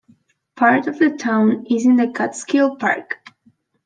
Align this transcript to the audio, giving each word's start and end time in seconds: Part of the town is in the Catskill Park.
Part 0.55 0.87
of 0.87 0.97
the 0.97 1.11
town 1.11 1.67
is 1.69 1.85
in 1.85 1.95
the 1.95 2.11
Catskill 2.11 2.75
Park. 2.77 3.23